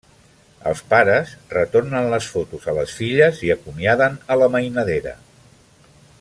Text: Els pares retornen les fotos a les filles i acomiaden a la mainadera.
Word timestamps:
Els 0.69 0.79
pares 0.93 1.33
retornen 1.51 2.09
les 2.13 2.29
fotos 2.37 2.65
a 2.73 2.75
les 2.79 2.95
filles 3.03 3.43
i 3.49 3.53
acomiaden 3.57 4.17
a 4.37 4.39
la 4.45 4.49
mainadera. 4.57 5.15